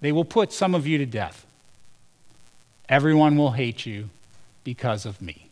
They 0.00 0.12
will 0.12 0.24
put 0.24 0.52
some 0.52 0.74
of 0.74 0.86
you 0.86 0.98
to 0.98 1.06
death. 1.06 1.46
Everyone 2.88 3.36
will 3.36 3.52
hate 3.52 3.86
you 3.86 4.10
because 4.64 5.06
of 5.06 5.20
me. 5.22 5.48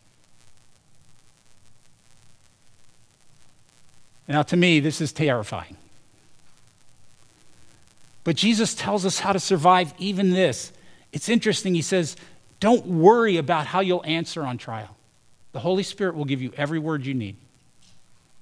Now, 4.27 4.43
to 4.43 4.57
me, 4.57 4.79
this 4.79 5.01
is 5.01 5.11
terrifying. 5.11 5.75
But 8.23 8.35
Jesus 8.35 8.75
tells 8.75 9.05
us 9.05 9.19
how 9.19 9.33
to 9.33 9.39
survive 9.39 9.93
even 9.97 10.29
this. 10.29 10.71
It's 11.11 11.29
interesting. 11.29 11.73
He 11.73 11.81
says, 11.81 12.15
Don't 12.59 12.85
worry 12.85 13.37
about 13.37 13.65
how 13.65 13.79
you'll 13.79 14.05
answer 14.05 14.43
on 14.43 14.57
trial. 14.57 14.95
The 15.51 15.59
Holy 15.59 15.81
Spirit 15.81 16.15
will 16.15 16.25
give 16.25 16.41
you 16.41 16.53
every 16.55 16.77
word 16.77 17.05
you 17.05 17.15
need. 17.15 17.37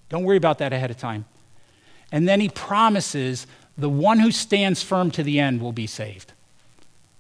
Don't 0.10 0.24
worry 0.24 0.36
about 0.36 0.58
that 0.58 0.74
ahead 0.74 0.92
of 0.92 0.98
time. 0.98 1.26
And 2.12 2.28
then 2.28 2.42
he 2.42 2.50
promises 2.50 3.48
the 3.78 3.90
one 3.90 4.20
who 4.20 4.32
stands 4.32 4.82
firm 4.82 5.12
to 5.12 5.24
the 5.24 5.40
end 5.40 5.62
will 5.62 5.72
be 5.72 5.88
saved. 5.88 6.34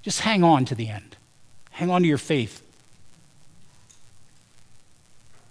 Just 0.01 0.21
hang 0.21 0.43
on 0.43 0.65
to 0.65 0.75
the 0.75 0.89
end, 0.89 1.15
hang 1.71 1.89
on 1.89 2.01
to 2.01 2.07
your 2.07 2.17
faith. 2.17 2.63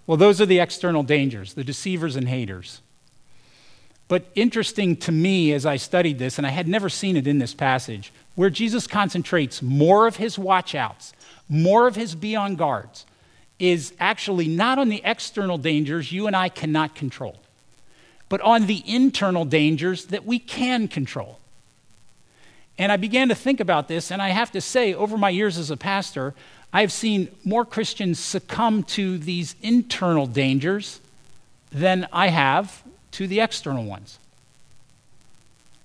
Well, 0.05 0.17
those 0.17 0.39
are 0.39 0.45
the 0.45 0.59
external 0.59 1.03
dangers, 1.03 1.53
the 1.53 1.63
deceivers 1.63 2.15
and 2.15 2.29
haters. 2.29 2.81
But 4.07 4.25
interesting 4.35 4.95
to 4.97 5.11
me 5.11 5.51
as 5.51 5.65
I 5.65 5.75
studied 5.75 6.17
this, 6.17 6.37
and 6.37 6.47
I 6.47 6.51
had 6.51 6.67
never 6.67 6.87
seen 6.87 7.17
it 7.17 7.27
in 7.27 7.39
this 7.39 7.53
passage, 7.53 8.13
where 8.35 8.49
Jesus 8.49 8.87
concentrates 8.87 9.61
more 9.61 10.07
of 10.07 10.15
his 10.15 10.37
watchouts, 10.37 11.11
more 11.49 11.87
of 11.87 11.95
his 11.95 12.15
be 12.15 12.35
on 12.35 12.55
guards, 12.55 13.05
is 13.59 13.93
actually 13.99 14.47
not 14.47 14.79
on 14.79 14.87
the 14.87 15.01
external 15.03 15.57
dangers 15.57 16.11
you 16.11 16.25
and 16.25 16.35
I 16.35 16.47
cannot 16.47 16.95
control, 16.95 17.37
but 18.29 18.41
on 18.41 18.65
the 18.65 18.83
internal 18.85 19.45
dangers 19.45 20.05
that 20.05 20.25
we 20.25 20.39
can 20.39 20.87
control. 20.87 21.39
And 22.77 22.91
I 22.91 22.97
began 22.97 23.29
to 23.29 23.35
think 23.35 23.59
about 23.59 23.87
this, 23.87 24.11
and 24.11 24.21
I 24.21 24.29
have 24.29 24.51
to 24.51 24.61
say, 24.61 24.93
over 24.93 25.17
my 25.17 25.29
years 25.29 25.57
as 25.57 25.71
a 25.71 25.77
pastor, 25.77 26.33
I've 26.71 26.91
seen 26.91 27.29
more 27.43 27.65
Christians 27.65 28.19
succumb 28.19 28.83
to 28.83 29.17
these 29.17 29.55
internal 29.61 30.27
dangers 30.27 30.99
than 31.71 32.07
I 32.13 32.27
have 32.27 32.83
to 33.11 33.27
the 33.27 33.39
external 33.39 33.85
ones. 33.85 34.19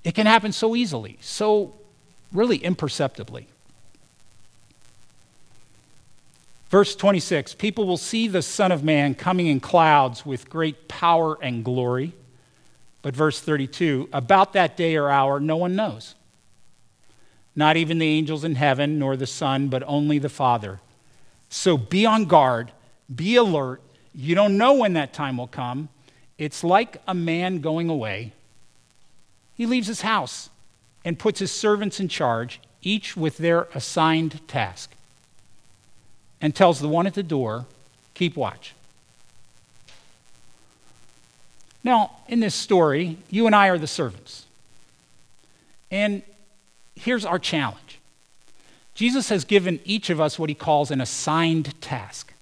It 0.04 0.14
can 0.14 0.26
happen 0.26 0.52
so 0.52 0.74
easily, 0.74 1.16
so 1.20 1.72
really 2.32 2.56
imperceptibly. 2.56 3.46
Verse 6.68 6.96
26 6.96 7.54
People 7.54 7.86
will 7.86 7.96
see 7.96 8.28
the 8.28 8.42
Son 8.42 8.72
of 8.72 8.82
Man 8.82 9.14
coming 9.14 9.46
in 9.46 9.60
clouds 9.60 10.26
with 10.26 10.50
great 10.50 10.88
power 10.88 11.38
and 11.40 11.64
glory. 11.64 12.12
But 13.02 13.16
verse 13.16 13.40
32 13.40 14.08
About 14.12 14.52
that 14.54 14.76
day 14.76 14.96
or 14.96 15.10
hour, 15.10 15.40
no 15.40 15.56
one 15.56 15.76
knows. 15.76 16.14
Not 17.54 17.76
even 17.76 17.98
the 17.98 18.08
angels 18.08 18.44
in 18.44 18.54
heaven, 18.54 18.98
nor 18.98 19.16
the 19.16 19.26
Son, 19.26 19.68
but 19.68 19.82
only 19.86 20.18
the 20.18 20.28
Father. 20.28 20.80
So 21.50 21.76
be 21.76 22.06
on 22.06 22.24
guard, 22.24 22.72
be 23.14 23.36
alert. 23.36 23.82
You 24.14 24.34
don't 24.34 24.56
know 24.56 24.72
when 24.74 24.94
that 24.94 25.12
time 25.12 25.36
will 25.36 25.48
come. 25.48 25.88
It's 26.38 26.64
like 26.64 26.96
a 27.06 27.14
man 27.14 27.60
going 27.60 27.90
away. 27.90 28.32
He 29.54 29.66
leaves 29.66 29.86
his 29.86 30.00
house 30.00 30.48
and 31.04 31.18
puts 31.18 31.40
his 31.40 31.52
servants 31.52 32.00
in 32.00 32.08
charge, 32.08 32.60
each 32.82 33.16
with 33.16 33.36
their 33.36 33.68
assigned 33.74 34.46
task, 34.48 34.90
and 36.40 36.54
tells 36.54 36.80
the 36.80 36.88
one 36.88 37.06
at 37.06 37.14
the 37.14 37.22
door, 37.22 37.66
Keep 38.14 38.36
watch. 38.36 38.74
Now, 41.84 42.12
in 42.28 42.40
this 42.40 42.54
story, 42.54 43.18
you 43.30 43.46
and 43.46 43.54
I 43.54 43.68
are 43.68 43.78
the 43.78 43.86
servants. 43.86 44.46
And 45.90 46.22
here's 46.94 47.24
our 47.24 47.38
challenge 47.38 47.98
Jesus 48.94 49.28
has 49.28 49.44
given 49.44 49.80
each 49.84 50.10
of 50.10 50.20
us 50.20 50.38
what 50.38 50.48
he 50.48 50.54
calls 50.54 50.90
an 50.90 51.00
assigned 51.00 51.80
task, 51.80 52.32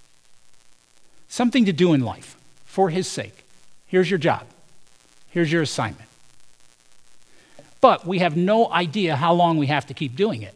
something 1.28 1.64
to 1.64 1.72
do 1.72 1.92
in 1.92 2.04
life 2.04 2.36
for 2.64 2.90
his 2.90 3.06
sake. 3.06 3.44
Here's 3.86 4.10
your 4.10 4.18
job. 4.18 4.46
Here's 5.30 5.50
your 5.50 5.62
assignment. 5.62 6.08
But 7.80 8.06
we 8.06 8.18
have 8.18 8.36
no 8.36 8.70
idea 8.70 9.16
how 9.16 9.32
long 9.32 9.56
we 9.56 9.68
have 9.68 9.86
to 9.86 9.94
keep 9.94 10.14
doing 10.14 10.42
it. 10.42 10.54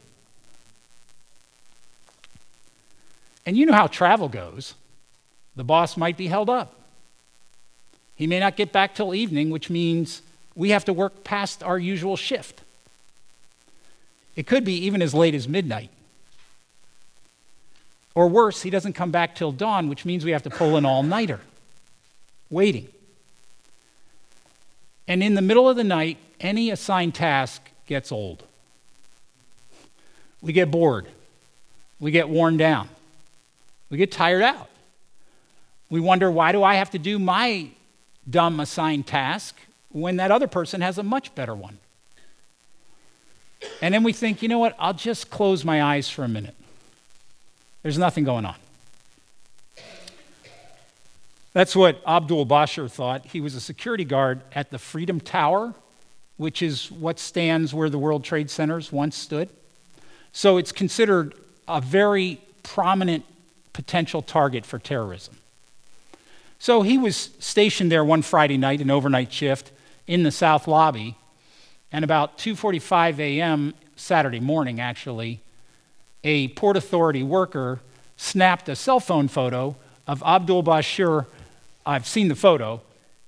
And 3.47 3.57
you 3.57 3.67
know 3.67 3.73
how 3.73 3.87
travel 3.87 4.29
goes. 4.29 4.75
The 5.57 5.64
boss 5.64 5.97
might 5.97 6.17
be 6.17 6.26
held 6.26 6.50
up. 6.50 6.75
He 8.16 8.26
may 8.26 8.38
not 8.38 8.56
get 8.56 8.73
back 8.73 8.94
till 8.94 9.14
evening, 9.14 9.50
which 9.50 9.71
means 9.71 10.23
we 10.54 10.71
have 10.71 10.85
to 10.85 10.92
work 10.92 11.25
past 11.25 11.62
our 11.62 11.78
usual 11.78 12.16
shift. 12.16 12.61
It 14.37 14.47
could 14.47 14.64
be 14.64 14.75
even 14.85 15.02
as 15.02 15.14
late 15.14 15.35
as 15.35 15.49
midnight. 15.49 15.90
Or 18.14 18.28
worse, 18.28 18.62
he 18.62 18.71
doesn't 18.71 18.92
come 18.92 19.11
back 19.11 19.35
till 19.35 19.50
dawn, 19.50 19.88
which 19.88 20.04
means 20.04 20.25
we 20.25 20.30
have 20.30 20.44
to 20.44 20.50
pull 20.50 20.76
an 20.76 20.85
all 20.85 21.02
nighter, 21.02 21.40
waiting. 22.50 22.88
And 25.09 25.23
in 25.23 25.35
the 25.35 25.42
middle 25.42 25.68
of 25.68 25.76
the 25.76 25.85
night, 25.85 26.18
any 26.40 26.71
assigned 26.71 27.14
task 27.14 27.62
gets 27.87 28.12
old. 28.12 28.44
We 30.40 30.52
get 30.52 30.71
bored. 30.71 31.09
We 31.99 32.11
get 32.11 32.28
worn 32.28 32.56
down. 32.56 32.88
We 33.90 33.99
get 33.99 34.12
tired 34.12 34.42
out. 34.42 34.68
We 35.90 36.00
wonder, 36.00 36.30
why 36.30 36.52
do 36.52 36.62
I 36.62 36.76
have 36.76 36.90
to 36.90 36.99
do 36.99 37.18
my 37.18 37.68
dumb 38.28 38.61
assigned 38.61 39.07
task 39.07 39.57
when 39.90 40.16
that 40.16 40.31
other 40.31 40.47
person 40.47 40.81
has 40.81 40.99
a 40.99 41.02
much 41.02 41.35
better 41.35 41.54
one? 41.54 41.78
And 43.81 43.95
then 43.95 44.02
we 44.02 44.12
think, 44.12 44.43
you 44.43 44.49
know 44.49 44.59
what, 44.59 44.75
I'll 44.78 44.95
just 44.95 45.31
close 45.31 45.64
my 45.64 45.83
eyes 45.83 46.09
for 46.09 46.25
a 46.25 46.28
minute. 46.28 46.54
There's 47.83 47.99
nothing 47.99 48.25
going 48.25 48.45
on. 48.45 48.57
That's 51.52 51.76
what 51.76 52.02
Abdul 52.07 52.47
Bashir 52.47 52.90
thought. 52.90 53.26
He 53.26 53.40
was 53.40 53.54
a 53.54 53.61
security 53.61 54.04
guard 54.04 54.40
at 54.54 54.71
the 54.71 54.78
Freedom 54.78 55.21
Tower, 55.21 55.75
which 56.37 56.62
is 56.62 56.90
what 56.90 57.19
stands 57.21 57.73
where 57.73 57.88
the 57.88 57.99
World 57.99 58.25
Trade 58.25 58.50
Centers 58.50 58.90
once 58.90 59.16
stood. 59.16 59.49
So 60.33 60.57
it's 60.57 60.73
considered 60.73 61.35
a 61.69 61.81
very 61.81 62.40
prominent 62.64 63.25
potential 63.73 64.21
target 64.21 64.66
for 64.66 64.78
terrorism. 64.81 65.37
So 66.64 66.80
he 66.80 66.97
was 66.97 67.28
stationed 67.40 67.92
there 67.92 68.02
one 68.02 68.23
Friday 68.23 68.56
night, 68.56 68.80
an 68.80 68.90
overnight 68.90 69.30
shift, 69.30 69.71
in 70.06 70.23
the 70.23 70.30
South 70.30 70.66
Lobby, 70.66 71.14
and 71.92 72.02
about 72.02 72.38
2:45 72.38 73.18
a.m. 73.18 73.75
Saturday 73.97 74.40
morning, 74.40 74.80
actually, 74.80 75.42
a 76.25 76.49
Port 76.49 76.78
Authority 76.78 77.23
worker 77.23 77.80
snapped 78.16 78.71
a 78.71 78.76
cell 78.76 78.99
phone 78.99 79.28
photo 79.28 79.76
of 80.06 80.23
Abdul 80.23 80.64
Bashir. 80.64 81.26
I've 81.85 82.09
seen 82.09 82.28
the 82.28 82.35
photo, 82.35 82.80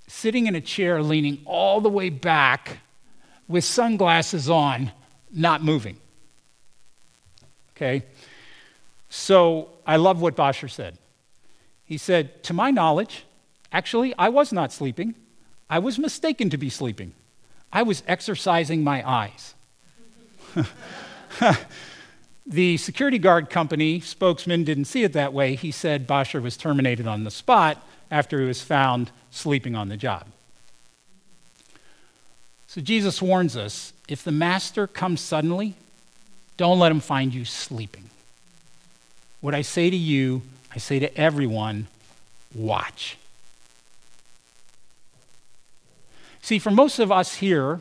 sitting 0.06 0.46
in 0.46 0.54
a 0.54 0.62
chair, 0.62 1.02
leaning 1.02 1.42
all 1.44 1.82
the 1.82 1.90
way 1.90 2.08
back, 2.08 2.78
with 3.48 3.64
sunglasses 3.64 4.48
on, 4.48 4.92
not 5.30 5.62
moving. 5.62 5.98
Okay? 7.76 8.02
So 9.10 9.68
I 9.86 9.96
love 9.96 10.22
what 10.22 10.36
Bashir 10.36 10.70
said. 10.70 10.96
He 11.86 11.96
said, 11.96 12.42
To 12.44 12.52
my 12.52 12.70
knowledge, 12.70 13.24
actually, 13.72 14.14
I 14.18 14.28
was 14.28 14.52
not 14.52 14.72
sleeping. 14.72 15.14
I 15.70 15.78
was 15.78 15.98
mistaken 15.98 16.50
to 16.50 16.58
be 16.58 16.68
sleeping. 16.68 17.12
I 17.72 17.82
was 17.82 18.02
exercising 18.06 18.84
my 18.84 19.08
eyes. 19.08 19.54
the 22.46 22.76
security 22.76 23.18
guard 23.18 23.50
company 23.50 24.00
spokesman 24.00 24.64
didn't 24.64 24.84
see 24.86 25.02
it 25.04 25.12
that 25.12 25.32
way. 25.32 25.54
He 25.54 25.70
said 25.70 26.06
Bashir 26.06 26.42
was 26.42 26.56
terminated 26.56 27.06
on 27.06 27.24
the 27.24 27.30
spot 27.30 27.82
after 28.10 28.40
he 28.40 28.46
was 28.46 28.62
found 28.62 29.10
sleeping 29.30 29.74
on 29.74 29.88
the 29.88 29.96
job. 29.96 30.26
So 32.66 32.80
Jesus 32.80 33.20
warns 33.20 33.56
us 33.56 33.92
if 34.08 34.22
the 34.22 34.32
master 34.32 34.86
comes 34.86 35.20
suddenly, 35.20 35.74
don't 36.56 36.78
let 36.78 36.92
him 36.92 37.00
find 37.00 37.34
you 37.34 37.44
sleeping. 37.44 38.04
What 39.40 39.54
I 39.54 39.62
say 39.62 39.90
to 39.90 39.96
you, 39.96 40.42
I 40.76 40.78
say 40.78 40.98
to 40.98 41.18
everyone 41.18 41.86
watch. 42.54 43.16
See, 46.42 46.58
for 46.58 46.70
most 46.70 46.98
of 46.98 47.10
us 47.10 47.34
here, 47.36 47.80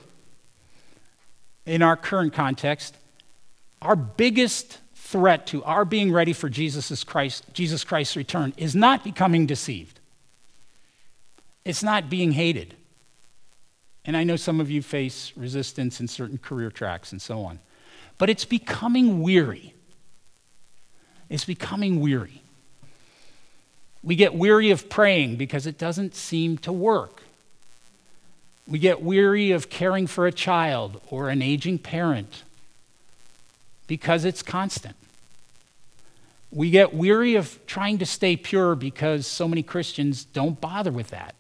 in 1.66 1.82
our 1.82 1.98
current 1.98 2.34
context, 2.34 2.96
our 3.82 3.98
biggest 3.98 4.80
threat 4.96 5.46
to 5.48 5.62
our 5.66 5.84
being 5.84 6.14
ready 6.14 6.32
for 6.32 6.48
Jesus, 6.48 7.04
Christ, 7.04 7.46
Jesus 7.54 7.84
Christ's 7.84 8.16
return 8.16 8.54
is 8.56 8.76
not 8.76 9.04
becoming 9.04 9.46
deceived. 9.46 10.00
It's 11.66 11.84
not 11.84 12.10
being 12.10 12.32
hated. 12.32 12.76
And 14.06 14.16
I 14.16 14.24
know 14.24 14.38
some 14.38 14.62
of 14.62 14.72
you 14.72 14.82
face 14.82 15.34
resistance 15.36 16.00
in 16.00 16.08
certain 16.08 16.38
career 16.38 16.72
tracks 16.72 17.12
and 17.12 17.22
so 17.22 17.42
on. 17.42 17.60
But 18.18 18.30
it's 18.30 18.46
becoming 18.46 19.22
weary 19.22 19.74
It's 21.30 21.46
becoming 21.46 22.00
weary. 22.00 22.42
We 24.06 24.16
get 24.16 24.36
weary 24.36 24.70
of 24.70 24.88
praying 24.88 25.38
because 25.38 25.66
it 25.66 25.80
doesn't 25.80 26.14
seem 26.14 26.60
to 26.60 26.72
work. 26.72 27.24
We 28.68 28.78
get 28.78 29.02
weary 29.02 29.50
of 29.50 29.70
caring 29.70 30.06
for 30.06 30.28
a 30.28 30.32
child 30.32 31.02
or 31.10 31.30
an 31.30 31.42
aging 31.42 31.80
parent 31.80 32.44
because 33.88 34.24
it's 34.24 34.44
constant. 34.44 34.96
We 36.52 36.70
get 36.70 36.94
weary 36.94 37.34
of 37.34 37.60
trying 37.66 37.98
to 37.98 38.06
stay 38.06 38.38
pure 38.38 38.76
because 38.76 39.26
so 39.26 39.48
many 39.48 39.64
Christians 39.64 40.24
don't 40.24 40.62
bother 40.62 40.92
with 40.92 41.10
that. 41.10 41.34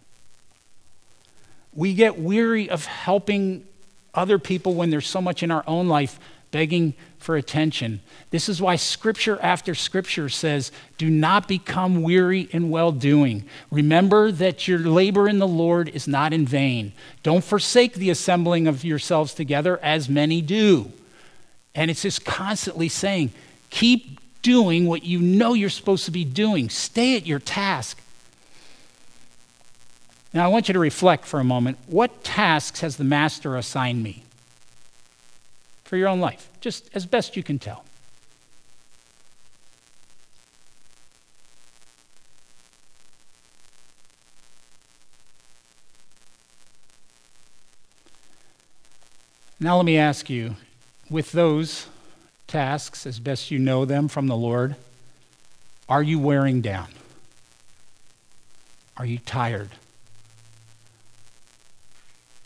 We 1.71 1.93
get 1.93 2.17
weary 2.17 2.67
of 2.67 2.85
helping 2.85 3.65
other 4.15 4.39
people 4.39 4.73
when 4.73 4.89
there's 4.89 5.07
so 5.07 5.21
much 5.21 5.43
in 5.43 5.51
our 5.51 5.63
own 5.67 5.87
life 5.87 6.19
begging 6.55 6.93
for 7.17 7.35
attention. 7.35 7.99
This 8.29 8.47
is 8.47 8.61
why 8.61 8.77
scripture 8.77 9.37
after 9.41 9.75
scripture 9.75 10.29
says, 10.29 10.71
Do 10.97 11.09
not 11.09 11.49
become 11.49 12.01
weary 12.01 12.47
in 12.51 12.69
well 12.69 12.93
doing. 12.93 13.43
Remember 13.71 14.31
that 14.31 14.65
your 14.65 14.79
labor 14.79 15.27
in 15.27 15.39
the 15.39 15.49
Lord 15.49 15.89
is 15.89 16.07
not 16.07 16.31
in 16.31 16.45
vain. 16.45 16.93
Don't 17.23 17.43
forsake 17.43 17.95
the 17.95 18.09
assembling 18.09 18.67
of 18.67 18.85
yourselves 18.85 19.33
together, 19.33 19.77
as 19.83 20.07
many 20.07 20.41
do. 20.41 20.93
And 21.75 21.91
it's 21.91 22.03
just 22.03 22.23
constantly 22.23 22.87
saying, 22.87 23.33
Keep 23.69 24.21
doing 24.41 24.85
what 24.85 25.03
you 25.03 25.19
know 25.19 25.51
you're 25.51 25.69
supposed 25.69 26.05
to 26.05 26.11
be 26.11 26.23
doing, 26.23 26.69
stay 26.69 27.17
at 27.17 27.25
your 27.25 27.39
task. 27.39 27.99
Now, 30.33 30.45
I 30.45 30.47
want 30.47 30.69
you 30.69 30.73
to 30.73 30.79
reflect 30.79 31.25
for 31.25 31.41
a 31.41 31.43
moment. 31.43 31.79
What 31.87 32.23
tasks 32.23 32.79
has 32.79 32.95
the 32.95 33.03
master 33.03 33.57
assigned 33.57 34.01
me? 34.01 34.24
For 35.85 35.97
your 35.97 36.09
own 36.09 36.19
life, 36.19 36.49
just 36.59 36.89
as 36.93 37.05
best 37.05 37.37
you 37.37 37.43
can 37.43 37.57
tell. 37.57 37.85
Now, 49.57 49.77
let 49.77 49.85
me 49.85 49.97
ask 49.97 50.29
you 50.29 50.57
with 51.09 51.31
those 51.31 51.87
tasks, 52.45 53.05
as 53.05 53.19
best 53.19 53.51
you 53.51 53.57
know 53.57 53.85
them 53.85 54.07
from 54.07 54.27
the 54.27 54.35
Lord, 54.35 54.75
are 55.87 56.03
you 56.03 56.19
wearing 56.19 56.61
down? 56.61 56.89
Are 58.97 59.05
you 59.05 59.19
tired? 59.19 59.69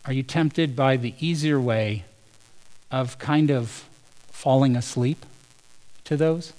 Are 0.05 0.13
you 0.13 0.23
tempted 0.23 0.75
by 0.75 0.97
the 0.97 1.13
easier 1.19 1.59
way 1.59 2.05
of 2.91 3.17
kind 3.19 3.51
of 3.51 3.85
falling 4.31 4.75
asleep 4.75 5.25
to 6.05 6.17
those? 6.17 6.53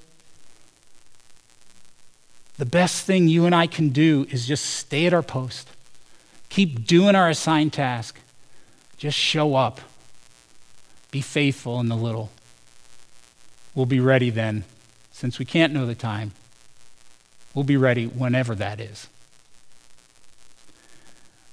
The 2.58 2.66
best 2.66 3.06
thing 3.06 3.26
you 3.26 3.46
and 3.46 3.54
I 3.54 3.66
can 3.66 3.88
do 3.88 4.26
is 4.30 4.46
just 4.46 4.66
stay 4.66 5.06
at 5.06 5.14
our 5.14 5.22
post, 5.22 5.68
keep 6.50 6.86
doing 6.86 7.14
our 7.14 7.30
assigned 7.30 7.72
task, 7.72 8.18
just 8.98 9.16
show 9.16 9.54
up, 9.54 9.80
be 11.10 11.22
faithful 11.22 11.80
in 11.80 11.88
the 11.88 11.96
little. 11.96 12.30
We'll 13.74 13.86
be 13.86 14.00
ready 14.00 14.28
then, 14.28 14.64
since 15.10 15.38
we 15.38 15.46
can't 15.46 15.72
know 15.72 15.86
the 15.86 15.94
time. 15.94 16.32
We'll 17.54 17.64
be 17.64 17.78
ready 17.78 18.06
whenever 18.06 18.54
that 18.54 18.78
is. 18.78 19.08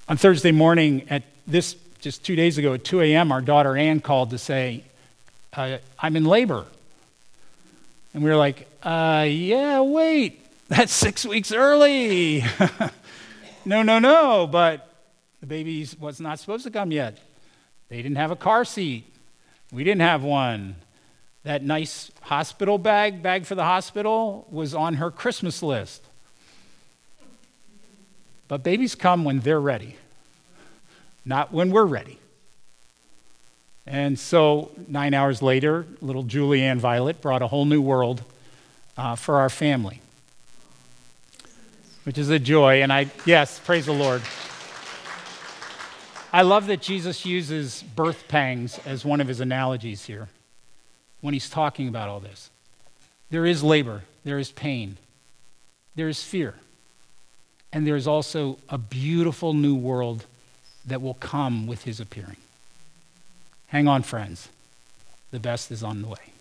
On 0.09 0.17
Thursday 0.17 0.51
morning 0.51 1.07
at 1.09 1.23
this 1.47 1.75
just 1.99 2.23
two 2.23 2.35
days 2.35 2.57
ago 2.57 2.73
at 2.73 2.83
2 2.83 3.01
a.m., 3.01 3.31
our 3.31 3.41
daughter 3.41 3.75
Ann 3.75 3.99
called 3.99 4.29
to 4.31 4.37
say, 4.37 4.83
uh, 5.53 5.77
I'm 5.99 6.15
in 6.15 6.25
labor. 6.25 6.65
And 8.13 8.23
we 8.23 8.29
were 8.29 8.35
like, 8.35 8.67
uh, 8.83 9.25
yeah, 9.27 9.81
wait, 9.81 10.45
that's 10.67 10.93
six 10.93 11.25
weeks 11.25 11.51
early. 11.51 12.43
no, 13.65 13.83
no, 13.83 13.99
no. 13.99 14.47
But 14.47 14.87
the 15.39 15.47
baby 15.47 15.87
was 15.99 16.19
not 16.19 16.39
supposed 16.39 16.63
to 16.63 16.71
come 16.71 16.91
yet. 16.91 17.17
They 17.89 17.97
didn't 17.97 18.17
have 18.17 18.31
a 18.31 18.35
car 18.35 18.65
seat. 18.65 19.05
We 19.71 19.83
didn't 19.83 20.01
have 20.01 20.23
one. 20.23 20.75
That 21.43 21.63
nice 21.63 22.11
hospital 22.21 22.77
bag, 22.77 23.23
bag 23.23 23.45
for 23.45 23.55
the 23.55 23.63
hospital, 23.63 24.47
was 24.49 24.73
on 24.73 24.95
her 24.95 25.09
Christmas 25.09 25.63
list. 25.63 26.03
But 28.47 28.63
babies 28.63 28.95
come 28.95 29.23
when 29.23 29.39
they're 29.39 29.59
ready. 29.59 29.95
Not 31.27 31.51
when 31.51 31.71
we're 31.71 31.85
ready. 31.85 32.19
And 33.85 34.17
so, 34.17 34.71
nine 34.87 35.13
hours 35.13 35.41
later, 35.41 35.85
little 36.01 36.23
Julianne 36.23 36.77
Violet 36.77 37.21
brought 37.21 37.41
a 37.41 37.47
whole 37.47 37.65
new 37.65 37.81
world 37.81 38.23
uh, 38.97 39.15
for 39.15 39.37
our 39.37 39.49
family, 39.49 40.01
which 42.03 42.17
is 42.17 42.29
a 42.29 42.39
joy. 42.39 42.81
And 42.81 42.91
I, 42.91 43.09
yes, 43.25 43.59
praise 43.59 43.85
the 43.85 43.93
Lord. 43.93 44.21
I 46.33 46.41
love 46.41 46.67
that 46.67 46.81
Jesus 46.81 47.25
uses 47.25 47.83
birth 47.95 48.27
pangs 48.27 48.79
as 48.85 49.05
one 49.05 49.21
of 49.21 49.27
his 49.27 49.39
analogies 49.39 50.05
here 50.05 50.27
when 51.21 51.33
he's 51.33 51.49
talking 51.49 51.87
about 51.87 52.09
all 52.09 52.19
this. 52.19 52.49
There 53.29 53.45
is 53.45 53.63
labor, 53.63 54.03
there 54.23 54.37
is 54.37 54.51
pain, 54.51 54.97
there 55.95 56.09
is 56.09 56.21
fear, 56.21 56.55
and 57.71 57.87
there 57.87 57.95
is 57.95 58.07
also 58.07 58.59
a 58.69 58.77
beautiful 58.77 59.53
new 59.53 59.75
world 59.75 60.25
that 60.87 61.01
will 61.01 61.15
come 61.15 61.67
with 61.67 61.83
his 61.83 61.99
appearing. 61.99 62.37
Hang 63.67 63.87
on, 63.87 64.01
friends. 64.01 64.49
The 65.31 65.39
best 65.39 65.71
is 65.71 65.83
on 65.83 66.01
the 66.01 66.07
way. 66.07 66.33